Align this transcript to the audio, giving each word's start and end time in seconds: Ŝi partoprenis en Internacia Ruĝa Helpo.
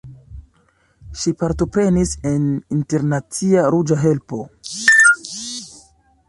Ŝi 1.23 1.33
partoprenis 1.43 2.13
en 2.31 2.47
Internacia 2.77 3.67
Ruĝa 3.77 3.99
Helpo. 4.07 4.41